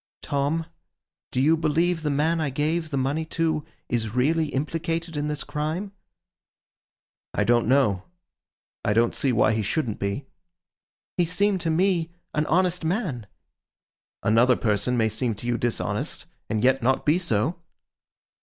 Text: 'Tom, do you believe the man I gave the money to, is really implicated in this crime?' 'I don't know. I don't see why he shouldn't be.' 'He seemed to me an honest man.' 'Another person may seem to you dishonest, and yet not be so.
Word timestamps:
'Tom, 0.23 0.65
do 1.29 1.39
you 1.39 1.55
believe 1.55 2.01
the 2.01 2.09
man 2.09 2.41
I 2.41 2.49
gave 2.49 2.89
the 2.89 2.97
money 2.97 3.23
to, 3.25 3.63
is 3.87 4.15
really 4.15 4.47
implicated 4.47 5.15
in 5.15 5.27
this 5.27 5.43
crime?' 5.43 5.91
'I 7.35 7.43
don't 7.43 7.67
know. 7.67 8.05
I 8.83 8.93
don't 8.93 9.13
see 9.13 9.31
why 9.31 9.53
he 9.53 9.61
shouldn't 9.61 9.99
be.' 9.99 10.25
'He 11.17 11.25
seemed 11.25 11.61
to 11.61 11.69
me 11.69 12.09
an 12.33 12.47
honest 12.47 12.83
man.' 12.83 13.27
'Another 14.23 14.55
person 14.55 14.97
may 14.97 15.07
seem 15.07 15.35
to 15.35 15.45
you 15.45 15.55
dishonest, 15.55 16.25
and 16.49 16.63
yet 16.63 16.81
not 16.81 17.05
be 17.05 17.19
so. 17.19 17.59